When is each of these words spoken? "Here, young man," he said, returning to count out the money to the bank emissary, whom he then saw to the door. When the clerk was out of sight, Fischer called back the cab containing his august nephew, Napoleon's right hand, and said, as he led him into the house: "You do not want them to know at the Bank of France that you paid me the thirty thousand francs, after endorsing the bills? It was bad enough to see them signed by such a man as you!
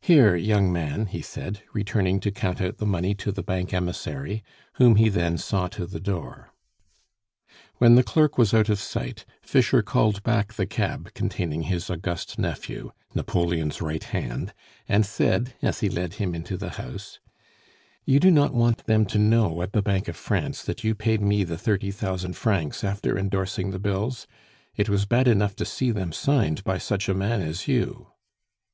"Here, 0.00 0.34
young 0.36 0.72
man," 0.72 1.04
he 1.04 1.20
said, 1.20 1.60
returning 1.74 2.18
to 2.20 2.30
count 2.30 2.62
out 2.62 2.78
the 2.78 2.86
money 2.86 3.14
to 3.16 3.30
the 3.30 3.42
bank 3.42 3.74
emissary, 3.74 4.42
whom 4.76 4.96
he 4.96 5.10
then 5.10 5.36
saw 5.36 5.68
to 5.68 5.84
the 5.84 6.00
door. 6.00 6.54
When 7.76 7.94
the 7.94 8.02
clerk 8.02 8.38
was 8.38 8.54
out 8.54 8.70
of 8.70 8.78
sight, 8.80 9.26
Fischer 9.42 9.82
called 9.82 10.22
back 10.22 10.54
the 10.54 10.64
cab 10.64 11.12
containing 11.12 11.64
his 11.64 11.90
august 11.90 12.38
nephew, 12.38 12.92
Napoleon's 13.14 13.82
right 13.82 14.02
hand, 14.04 14.54
and 14.88 15.04
said, 15.04 15.52
as 15.60 15.80
he 15.80 15.90
led 15.90 16.14
him 16.14 16.34
into 16.34 16.56
the 16.56 16.70
house: 16.80 17.18
"You 18.06 18.20
do 18.20 18.30
not 18.30 18.54
want 18.54 18.86
them 18.86 19.04
to 19.04 19.18
know 19.18 19.60
at 19.60 19.72
the 19.74 19.82
Bank 19.82 20.08
of 20.08 20.16
France 20.16 20.62
that 20.62 20.84
you 20.84 20.94
paid 20.94 21.20
me 21.20 21.44
the 21.44 21.58
thirty 21.58 21.90
thousand 21.90 22.32
francs, 22.34 22.82
after 22.82 23.18
endorsing 23.18 23.72
the 23.72 23.78
bills? 23.78 24.26
It 24.74 24.88
was 24.88 25.04
bad 25.04 25.28
enough 25.28 25.54
to 25.56 25.66
see 25.66 25.90
them 25.90 26.12
signed 26.12 26.64
by 26.64 26.78
such 26.78 27.10
a 27.10 27.14
man 27.14 27.42
as 27.42 27.68
you! 27.68 28.06